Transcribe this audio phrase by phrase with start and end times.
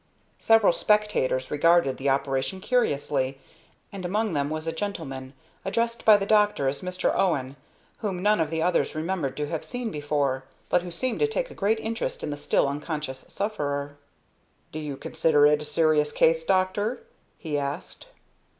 [0.39, 3.37] Several spectators regarded the operation curiously,
[3.91, 7.13] and among them was a gentleman, addressed by the doctor as Mr.
[7.15, 7.55] Owen,
[7.99, 11.51] whom none of the others remembered to have seen before, but who seemed to take
[11.51, 13.95] a great interest in the still unconscious sufferer.
[14.71, 17.03] "Do you consider it a serious case, doctor?"
[17.37, 18.07] he asked.